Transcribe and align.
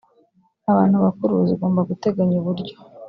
abantu 0.71 0.95
bakuru 1.05 1.35
zigomba 1.49 1.87
guteganya 1.89 2.35
uburyo 2.41 2.75